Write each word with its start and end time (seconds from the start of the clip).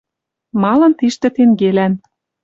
Малын 0.61 0.93
тиштӹ 0.99 1.27
тенгелӓн 1.35 1.93